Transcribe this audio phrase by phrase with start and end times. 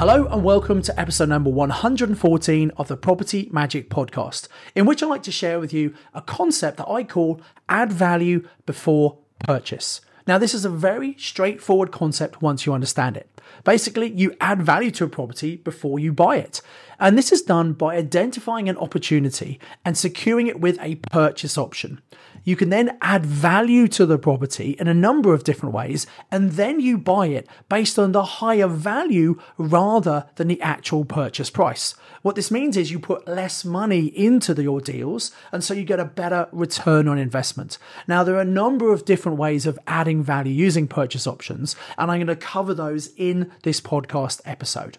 [0.00, 5.06] Hello and welcome to episode number 114 of the Property Magic Podcast, in which I
[5.06, 10.00] like to share with you a concept that I call add value before purchase.
[10.26, 13.39] Now, this is a very straightforward concept once you understand it.
[13.64, 16.62] Basically, you add value to a property before you buy it.
[16.98, 22.02] And this is done by identifying an opportunity and securing it with a purchase option.
[22.44, 26.52] You can then add value to the property in a number of different ways, and
[26.52, 31.94] then you buy it based on the higher value rather than the actual purchase price.
[32.22, 35.84] What this means is you put less money into the, your deals, and so you
[35.84, 37.78] get a better return on investment.
[38.06, 42.10] Now, there are a number of different ways of adding value using purchase options, and
[42.10, 44.98] I'm going to cover those in this podcast episode.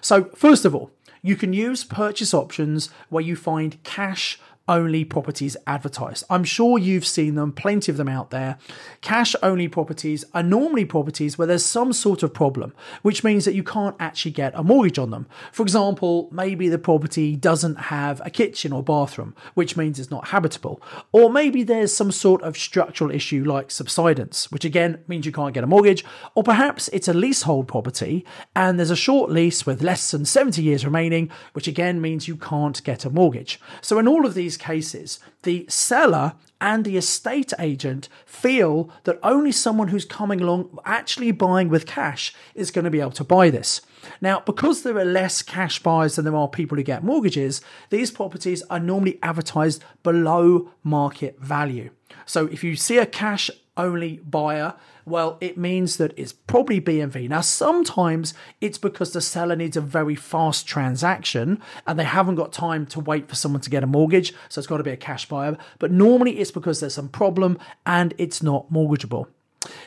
[0.00, 0.90] So, first of all,
[1.22, 6.24] you can use purchase options where you find cash only properties advertised.
[6.30, 8.56] I'm sure you've seen them, plenty of them out there.
[9.00, 13.54] Cash only properties are normally properties where there's some sort of problem, which means that
[13.54, 15.26] you can't actually get a mortgage on them.
[15.52, 20.28] For example, maybe the property doesn't have a kitchen or bathroom, which means it's not
[20.28, 20.80] habitable.
[21.12, 25.52] Or maybe there's some sort of structural issue like subsidence, which again means you can't
[25.52, 26.04] get a mortgage.
[26.36, 28.24] Or perhaps it's a leasehold property
[28.54, 32.36] and there's a short lease with less than 70 years remaining, which again means you
[32.36, 33.60] can't get a mortgage.
[33.80, 39.50] So in all of these cases, the seller and the estate agent feel that only
[39.50, 43.50] someone who's coming along actually buying with cash is going to be able to buy
[43.50, 43.80] this.
[44.20, 48.10] Now, because there are less cash buyers than there are people who get mortgages, these
[48.10, 51.90] properties are normally advertised below market value.
[52.26, 54.74] So if you see a cash only buyer
[55.10, 57.28] well, it means that it's probably BMV.
[57.28, 62.52] Now, sometimes it's because the seller needs a very fast transaction and they haven't got
[62.52, 64.96] time to wait for someone to get a mortgage, so it's got to be a
[64.96, 65.58] cash buyer.
[65.78, 69.26] But normally it's because there's some problem and it's not mortgageable.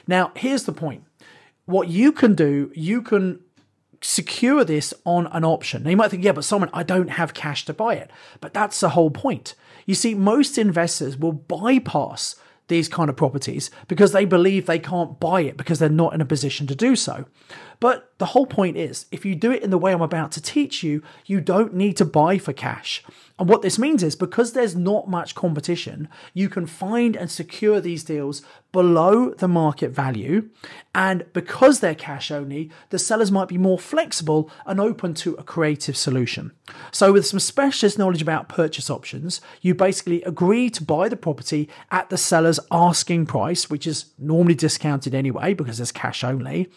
[0.07, 1.05] Now, here's the point.
[1.65, 3.39] What you can do, you can
[4.01, 5.83] secure this on an option.
[5.83, 8.11] Now you might think, yeah, but someone, I don't have cash to buy it.
[8.41, 9.55] But that's the whole point.
[9.85, 12.35] You see, most investors will bypass
[12.73, 16.21] these kind of properties because they believe they can't buy it because they're not in
[16.21, 17.25] a position to do so.
[17.83, 20.41] But the whole point is if you do it in the way I'm about to
[20.41, 23.03] teach you, you don't need to buy for cash.
[23.37, 27.81] And what this means is because there's not much competition, you can find and secure
[27.81, 30.49] these deals below the market value.
[30.95, 35.43] And because they're cash only, the sellers might be more flexible and open to a
[35.43, 36.51] creative solution.
[36.91, 41.67] So, with some specialist knowledge about purchase options, you basically agree to buy the property
[41.91, 46.69] at the seller's asking price, which is normally discounted anyway because it's cash only,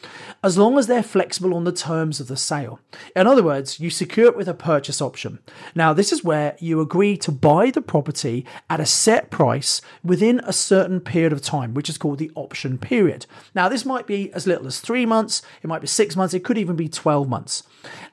[0.43, 2.80] as long as they're flexible on the terms of the sale.
[3.14, 5.38] In other words, you secure it with a purchase option.
[5.74, 10.40] Now, this is where you agree to buy the property at a set price within
[10.40, 13.26] a certain period of time, which is called the option period.
[13.54, 16.44] Now, this might be as little as three months, it might be six months, it
[16.44, 17.62] could even be 12 months.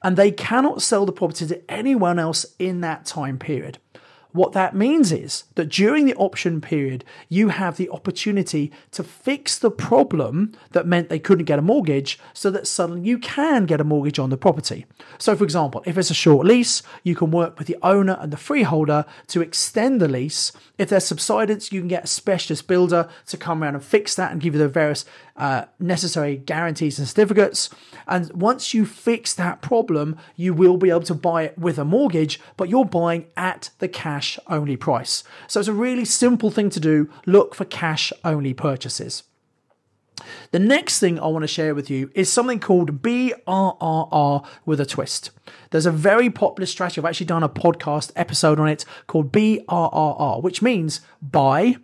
[0.02, 3.78] And they cannot sell the property to anyone else in that time period.
[4.34, 9.60] What that means is that during the option period, you have the opportunity to fix
[9.60, 13.80] the problem that meant they couldn't get a mortgage so that suddenly you can get
[13.80, 14.88] a mortgage on the property.
[15.20, 18.34] So, for example, if it's a short lease, you can work with the owner and
[18.34, 20.52] the freeholder to extend the lease.
[20.80, 24.32] If there's subsidence, you can get a specialist builder to come around and fix that
[24.32, 25.06] and give you the various
[25.36, 27.70] uh, necessary guarantees and certificates.
[28.08, 31.86] And once you fix that problem, you will be able to buy it with a
[31.86, 35.24] mortgage, but you're buying at the cash only price.
[35.48, 37.10] So it's a really simple thing to do.
[37.26, 39.24] Look for cash only purchases.
[40.52, 44.86] The next thing I want to share with you is something called BRRR with a
[44.86, 45.32] twist.
[45.72, 47.02] There's a very popular strategy.
[47.02, 51.76] I've actually done a podcast episode on it called BRRR, which means buy,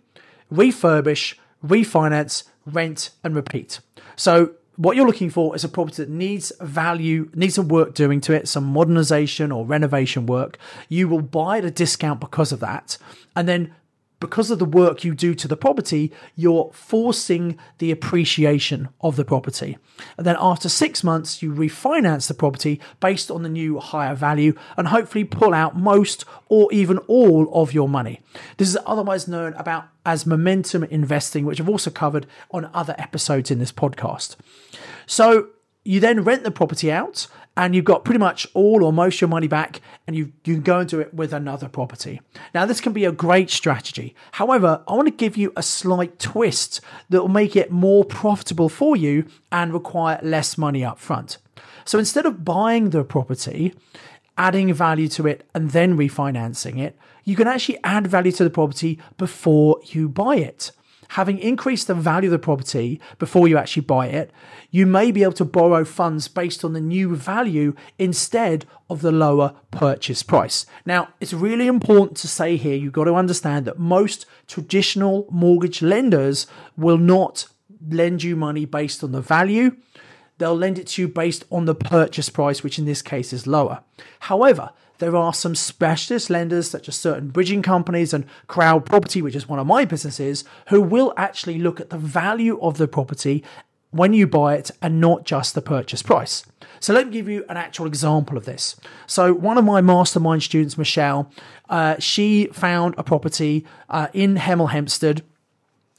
[0.52, 1.34] refurbish,
[1.64, 3.80] refinance, rent, and repeat.
[4.16, 8.20] So what you're looking for is a property that needs value, needs some work doing
[8.22, 10.58] to it, some modernization or renovation work.
[10.88, 12.96] You will buy at a discount because of that.
[13.36, 13.74] And then
[14.20, 19.24] because of the work you do to the property, you're forcing the appreciation of the
[19.24, 19.78] property.
[20.16, 24.54] And then after six months, you refinance the property based on the new higher value
[24.76, 28.20] and hopefully pull out most or even all of your money.
[28.58, 33.50] This is otherwise known about as momentum investing, which I've also covered on other episodes
[33.50, 34.36] in this podcast.
[35.06, 35.48] So
[35.84, 37.26] you then rent the property out
[37.56, 40.54] and you've got pretty much all or most of your money back and you, you
[40.54, 42.20] can go into it with another property.
[42.54, 44.14] Now, this can be a great strategy.
[44.32, 46.80] However, I want to give you a slight twist
[47.10, 51.38] that will make it more profitable for you and require less money up front.
[51.84, 53.74] So instead of buying the property,
[54.38, 58.50] adding value to it, and then refinancing it, you can actually add value to the
[58.50, 60.72] property before you buy it
[61.10, 64.30] having increased the value of the property before you actually buy it,
[64.70, 69.10] you may be able to borrow funds based on the new value instead of the
[69.10, 70.66] lower purchase price.
[70.86, 75.82] Now, it's really important to say here you've got to understand that most traditional mortgage
[75.82, 76.46] lenders
[76.76, 77.48] will not
[77.88, 79.76] lend you money based on the value.
[80.38, 83.48] They'll lend it to you based on the purchase price, which in this case is
[83.48, 83.82] lower.
[84.20, 89.34] However, there are some specialist lenders, such as certain bridging companies and Crowd Property, which
[89.34, 93.42] is one of my businesses, who will actually look at the value of the property
[93.90, 96.44] when you buy it and not just the purchase price.
[96.78, 98.76] So let me give you an actual example of this.
[99.06, 101.30] So one of my mastermind students, Michelle,
[101.68, 105.22] uh, she found a property uh, in Hemel Hempstead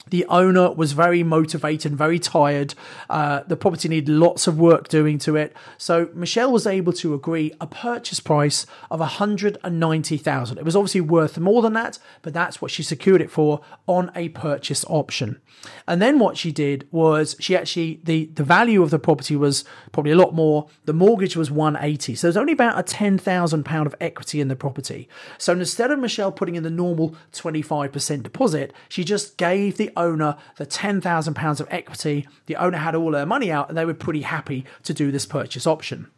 [0.08, 2.74] the owner was very motivated, very tired.
[3.08, 5.54] Uh, the property needed lots of work doing to it.
[5.78, 10.58] So Michelle was able to agree a purchase price of 190,000.
[10.58, 14.10] It was obviously worth more than that, but that's what she secured it for on
[14.14, 15.40] a purchase option.
[15.86, 19.64] And then what she did was she actually the the value of the property was
[19.92, 20.68] probably a lot more.
[20.84, 22.14] The mortgage was 180.
[22.14, 25.08] So there's only about a 10,000 pound of equity in the property.
[25.38, 30.36] So instead of Michelle putting in the normal 25% deposit, she just gave the owner
[30.56, 32.26] the £10,000 of equity.
[32.46, 35.26] The owner had all their money out and they were pretty happy to do this
[35.26, 36.08] purchase option.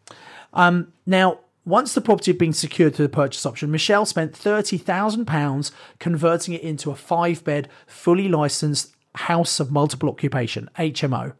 [0.52, 5.70] Um, now, once the property had been secured through the purchase option, Michelle spent £30,000
[5.98, 11.34] converting it into a five bed, fully licensed house of multiple occupation, HMO.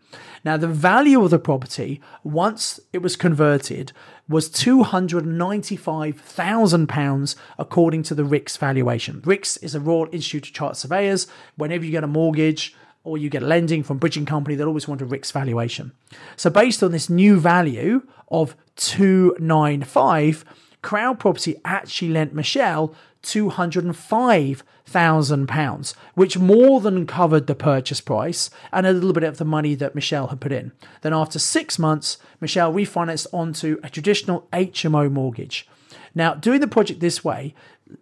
[0.45, 3.93] Now, the value of the property, once it was converted,
[4.29, 9.21] was £295,000 according to the RICS valuation.
[9.23, 11.27] RICS is a Royal Institute of Chartered Surveyors.
[11.57, 15.03] Whenever you get a mortgage, or you get lending from bridging company, they'll always want
[15.03, 15.93] a RICS valuation.
[16.37, 20.45] So based on this new value of 295,
[20.81, 22.95] Crowd Property actually lent Michelle
[23.25, 29.75] £205,000, which more than covered the purchase price and a little bit of the money
[29.75, 30.73] that Michelle had put in.
[31.01, 35.69] Then, after six months, Michelle refinanced onto a traditional HMO mortgage.
[36.15, 37.55] Now, doing the project this way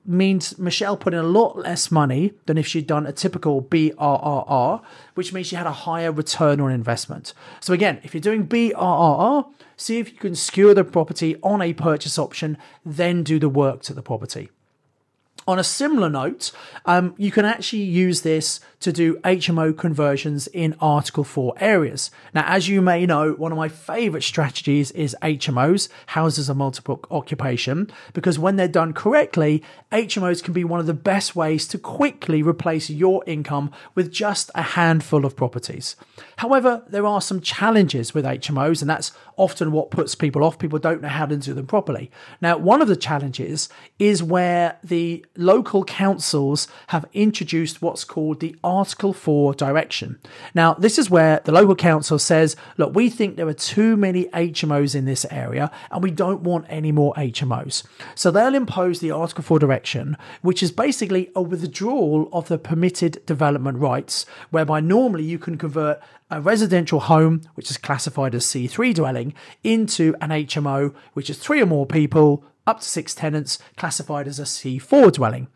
[0.04, 4.82] means Michelle put in a lot less money than if she'd done a typical BRRR,
[5.14, 7.32] which means she had a higher return on investment.
[7.60, 9.46] So again, if you're doing BRRR,
[9.76, 13.80] see if you can secure the property on a purchase option, then do the work
[13.82, 14.50] to the property.
[15.46, 16.52] On a similar note,
[16.86, 22.10] um, you can actually use this to do HMO conversions in Article 4 areas.
[22.34, 27.04] Now, as you may know, one of my favorite strategies is HMOs, houses of multiple
[27.10, 31.78] occupation, because when they're done correctly, HMOs can be one of the best ways to
[31.78, 35.96] quickly replace your income with just a handful of properties.
[36.36, 40.58] However, there are some challenges with HMOs, and that's often what puts people off.
[40.58, 42.10] People don't know how to do them properly.
[42.40, 43.68] Now, one of the challenges
[43.98, 50.18] is where the local councils have introduced what's called the Article 4 direction.
[50.54, 54.26] Now, this is where the local council says, look, we think there are too many
[54.26, 57.82] HMOs in this area and we don't want any more HMOs.
[58.14, 63.24] So they'll impose the Article 4 direction, which is basically a withdrawal of the permitted
[63.26, 68.94] development rights, whereby normally you can convert a residential home, which is classified as C3
[68.94, 74.26] dwelling, into an HMO, which is three or more people up to six tenants classified
[74.28, 75.48] as a C4 dwelling.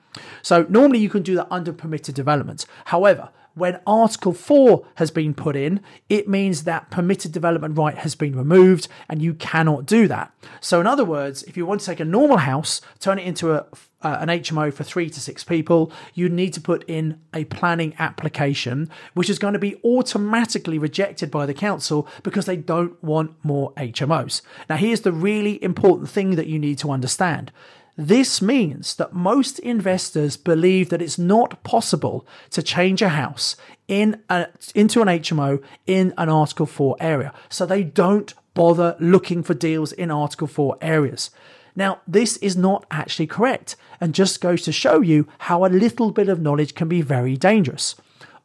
[0.42, 2.66] So normally you can do that under permitted development.
[2.86, 8.14] However, when Article 4 has been put in, it means that permitted development right has
[8.14, 10.30] been removed and you cannot do that.
[10.60, 13.54] So, in other words, if you want to take a normal house, turn it into
[13.54, 13.64] a,
[14.02, 17.94] uh, an HMO for three to six people, you need to put in a planning
[17.98, 23.42] application, which is going to be automatically rejected by the council because they don't want
[23.42, 24.42] more HMOs.
[24.68, 27.52] Now, here's the really important thing that you need to understand
[27.96, 33.56] this means that most investors believe that it's not possible to change a house
[33.88, 37.32] in a, into an HMO in an Article 4 area.
[37.48, 41.30] So they don't bother looking for deals in Article 4 areas.
[41.74, 46.10] Now, this is not actually correct and just goes to show you how a little
[46.10, 47.94] bit of knowledge can be very dangerous.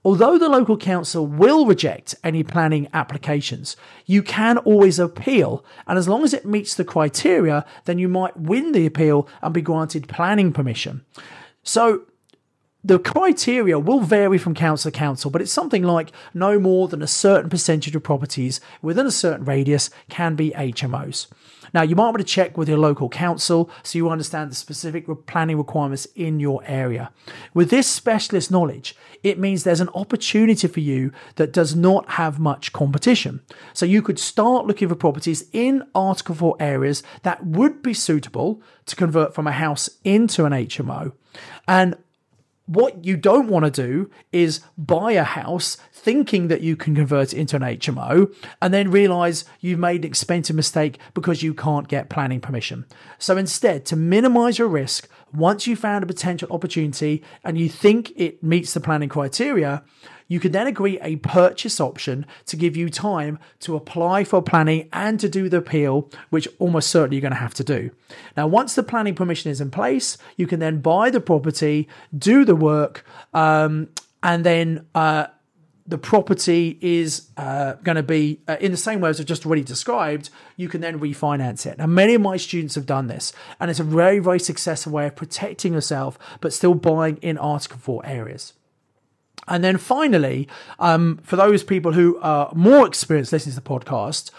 [0.03, 6.07] Although the local council will reject any planning applications, you can always appeal, and as
[6.07, 10.07] long as it meets the criteria, then you might win the appeal and be granted
[10.07, 11.05] planning permission.
[11.63, 12.01] So,
[12.83, 17.01] the criteria will vary from council to council, but it's something like no more than
[17.01, 21.27] a certain percentage of properties within a certain radius can be HMOs.
[21.73, 25.07] Now, you might want to check with your local council so you understand the specific
[25.25, 27.11] planning requirements in your area.
[27.53, 32.39] With this specialist knowledge, it means there's an opportunity for you that does not have
[32.39, 33.41] much competition.
[33.73, 38.61] So you could start looking for properties in Article 4 areas that would be suitable
[38.87, 41.13] to convert from a house into an HMO.
[41.67, 41.95] And
[42.71, 47.33] what you don't want to do is buy a house thinking that you can convert
[47.33, 51.89] it into an HMO and then realize you've made an expensive mistake because you can't
[51.89, 52.85] get planning permission.
[53.19, 58.13] So instead, to minimize your risk, once you found a potential opportunity and you think
[58.15, 59.83] it meets the planning criteria,
[60.31, 64.87] you can then agree a purchase option to give you time to apply for planning
[64.93, 67.91] and to do the appeal, which almost certainly you're going to have to do.
[68.37, 72.45] Now, once the planning permission is in place, you can then buy the property, do
[72.45, 73.89] the work, um,
[74.23, 75.27] and then uh,
[75.85, 79.45] the property is uh, going to be uh, in the same way as I've just
[79.45, 81.77] already described, you can then refinance it.
[81.77, 85.07] Now, many of my students have done this, and it's a very, very successful way
[85.07, 88.53] of protecting yourself, but still buying in Article 4 areas.
[89.47, 90.47] And then finally,
[90.79, 94.31] um, for those people who are more experienced listening to the podcast,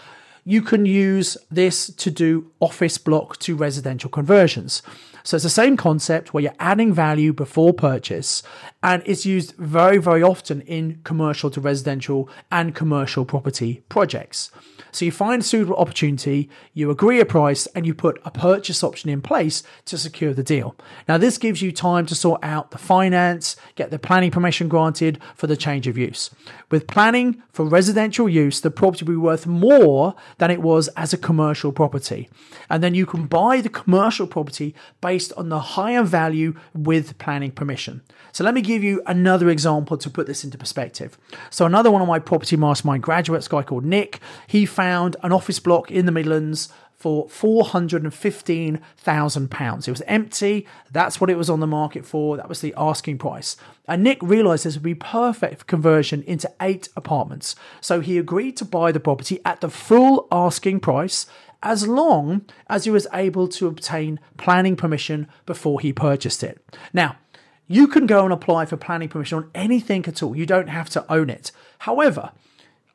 [0.45, 4.81] you can use this to do office block to residential conversions.
[5.23, 8.43] So it's the same concept where you're adding value before purchase,
[8.83, 14.51] and it's used very, very often in commercial to residential and commercial property projects.
[14.91, 18.83] So you find a suitable opportunity, you agree a price, and you put a purchase
[18.83, 20.75] option in place to secure the deal.
[21.07, 25.19] Now, this gives you time to sort out the finance, get the planning permission granted
[25.33, 26.29] for the change of use.
[26.69, 31.11] With planning for residential use, the property will be worth more than it was as
[31.11, 32.29] a commercial property.
[32.69, 37.51] And then you can buy the commercial property based on the higher value with planning
[37.51, 38.01] permission.
[38.31, 41.17] So let me give you another example to put this into perspective.
[41.49, 45.59] So another one of my property mastermind graduates, guy called Nick, he found an office
[45.59, 46.69] block in the Midlands
[47.03, 49.87] for £415,000.
[49.87, 50.65] It was empty.
[50.89, 52.37] That's what it was on the market for.
[52.37, 53.57] That was the asking price.
[53.89, 57.57] And Nick realized this would be perfect for conversion into eight apartments.
[57.81, 61.25] So he agreed to buy the property at the full asking price
[61.61, 66.63] as long as he was able to obtain planning permission before he purchased it.
[66.93, 67.17] Now,
[67.67, 70.35] you can go and apply for planning permission on anything at all.
[70.35, 71.51] You don't have to own it.
[71.79, 72.31] However,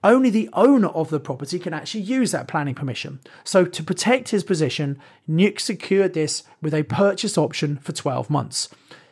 [0.04, 3.20] only the owner of the property can actually use that planning permission.
[3.42, 8.68] So, to protect his position, Nick secured this with a purchase option for 12 months.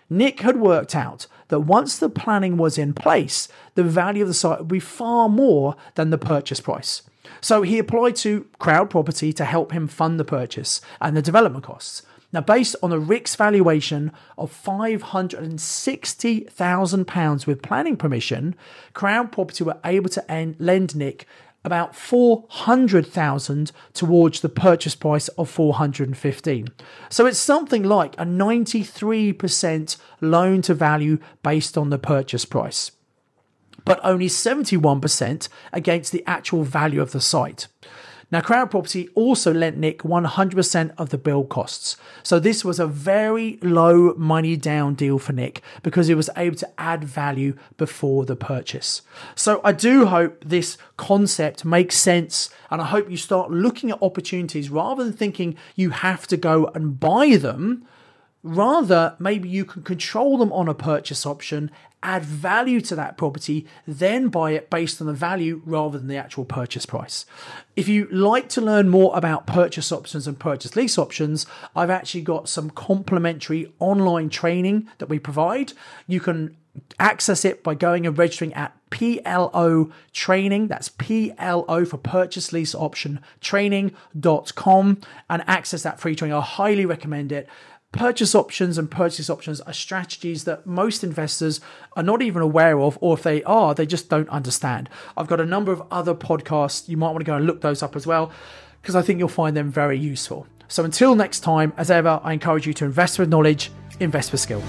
[0.09, 4.35] Nick had worked out that once the planning was in place, the value of the
[4.35, 7.03] site would be far more than the purchase price.
[7.41, 11.65] So he applied to Crowd Property to help him fund the purchase and the development
[11.65, 12.03] costs.
[12.33, 18.57] Now, based on a RICS valuation of £560,000 with planning permission,
[18.93, 21.27] Crowd Property were able to end, lend Nick
[21.65, 26.69] about 400,000 towards the purchase price of 415.
[27.09, 32.93] So it's something like a 93% loan to value based on the purchase price,
[33.85, 37.67] but only 71% against the actual value of the site.
[38.33, 41.97] Now, Crowd Property also lent Nick 100% of the build costs.
[42.25, 46.57] So this was a very low money down deal for Nick because he was able
[46.57, 49.03] to add value before the purchase.
[49.37, 54.03] So I do hope this concept makes sense and I hope you start looking at
[54.03, 57.87] opportunities rather than thinking you have to go and buy them
[58.47, 61.69] Rather, maybe you can control them on a purchase option,
[62.01, 66.17] add value to that property, then buy it based on the value rather than the
[66.17, 67.27] actual purchase price.
[67.75, 72.21] If you like to learn more about purchase options and purchase lease options, I've actually
[72.21, 75.73] got some complimentary online training that we provide.
[76.07, 76.57] You can
[77.01, 80.69] access it by going and registering at PLO training.
[80.69, 86.37] That's PLO for purchase lease option training.com and access that free training.
[86.37, 87.49] I highly recommend it.
[87.93, 91.61] Purchase options and purchase options are strategies that most investors
[91.97, 94.91] are not even aware of, or if they are, they just don't understand.
[95.17, 96.87] I've got a number of other podcasts.
[96.89, 98.31] You might want to go and look those up as well,
[98.83, 100.47] because I think you'll find them very useful.
[100.69, 104.43] So until next time, as ever, I encourage you to invest with knowledge, invest with
[104.43, 104.61] skill.